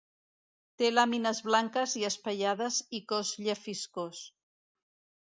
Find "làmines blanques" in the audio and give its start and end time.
0.93-1.95